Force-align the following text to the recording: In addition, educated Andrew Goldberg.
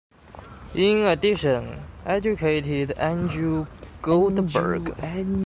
In 0.73 1.03
addition, 1.03 1.83
educated 2.07 2.89
Andrew 2.93 3.67
Goldberg. 4.01 4.95